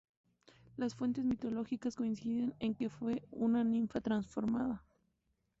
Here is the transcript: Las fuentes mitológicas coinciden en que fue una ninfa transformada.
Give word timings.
Las 0.77 0.95
fuentes 0.95 1.23
mitológicas 1.25 1.95
coinciden 1.95 2.55
en 2.59 2.73
que 2.73 2.89
fue 2.89 3.21
una 3.29 3.63
ninfa 3.63 4.01
transformada. 4.01 4.83